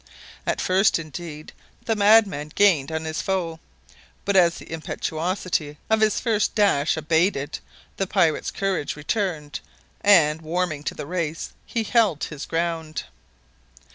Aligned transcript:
At 0.47 0.59
first, 0.59 0.97
indeed, 0.97 1.53
the 1.85 1.95
madman 1.95 2.51
gained 2.55 2.91
on 2.91 3.05
his 3.05 3.21
foe, 3.21 3.59
but 4.25 4.35
as 4.35 4.55
the 4.55 4.71
impetuosity 4.71 5.77
of 5.91 6.01
his 6.01 6.19
first 6.19 6.55
dash 6.55 6.97
abated, 6.97 7.59
the 7.97 8.07
pirate's 8.07 8.49
courage 8.49 8.95
returned, 8.95 9.59
and, 10.03 10.41
warming 10.41 10.83
to 10.85 10.95
the 10.95 11.05
race, 11.05 11.53
he 11.67 11.83
held 11.83 12.23
his 12.23 12.47
ground. 12.47 13.03